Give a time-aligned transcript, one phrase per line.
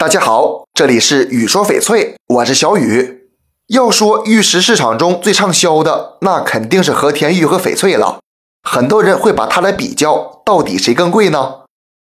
[0.00, 3.30] 大家好，这里是雨说翡翠，我是小雨。
[3.66, 8.20] 要说玉石市场中最畅销的，那肯定是和田玉和翡翠了。
[8.62, 11.62] 很多人会把它来比较，到底谁更贵呢？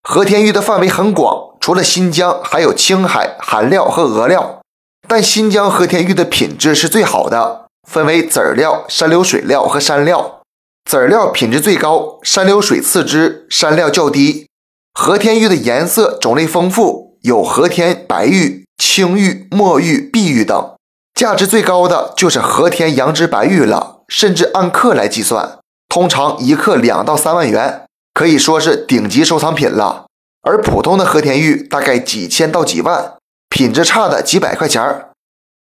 [0.02, 4.62] 和田玉的范围很广，除了新疆，还有青海、韩料和俄料。
[5.08, 10.42] 但新疆和田玉的品质是最好的，分为籽料、山流水料和山料。
[10.90, 14.48] 籽料品质最高，山流水次之，山料较低。
[14.96, 17.05] 和田玉的颜色种类丰富。
[17.26, 20.76] 有和田白玉、青玉、墨玉、碧玉等，
[21.16, 25.58] 价值最高的就是和田羊脂白玉了，甚至按克来计算，
[25.90, 30.06] 通常一克两到三万元，可以说是顶级收藏品了。
[30.44, 33.16] 而普通的和田玉大概几千到几万，
[33.50, 35.10] 品质差的几百块钱儿。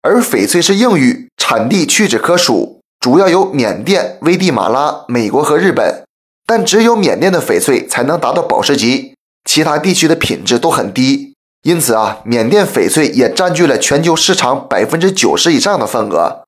[0.03, 6.03] 而翡翠是硬玉，产地屈指可数，主要有缅甸、危地马拉、美国和日本，
[6.45, 11.33] 但只有缅甸的翡翠才能达到宝石级，其他地区的品质都很低。
[11.65, 16.43] 因此啊，缅甸翡翠也占据了全球市场百分之九十以上的份额。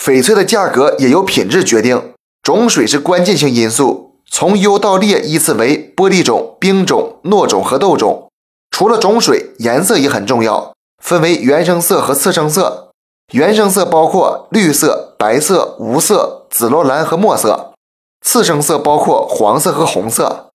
[0.00, 4.14] 翡翠的价格也由品质决定，种水是关键性因素。
[4.30, 8.28] 从优到劣依次为玻璃种、冰种、糯种和豆种。
[8.70, 10.72] 除了种水，颜色也很重要，
[11.02, 12.92] 分为原生色和次生色。
[13.32, 17.72] 原生色包括绿色、白色、无色、紫罗兰和墨色；
[18.24, 20.46] 次生色包括黄色和红色。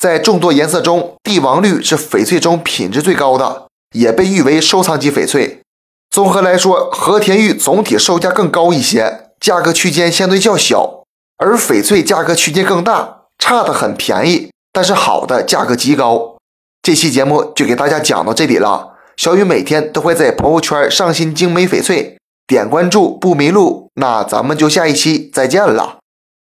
[0.00, 3.63] 在众多颜色中，帝王绿是翡翠中品质最高的，
[3.94, 5.62] 也被誉为收藏级翡翠。
[6.10, 11.02] 综合来说，和田玉总体售价更高一些，价格区间相对较小；
[11.38, 16.36] 而翡翠价格区间更大，差的很便宜，但是好的价格极高。
[16.82, 18.90] 这期节目就给大家讲到这里了。
[19.16, 23.88] 小雨每天都会在朋友圈上新精美翡翠，点关注不迷路。
[23.94, 26.03] 那咱们就下一期再见了。